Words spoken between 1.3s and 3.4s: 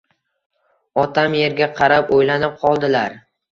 erga qarab o`ylanib qoldilar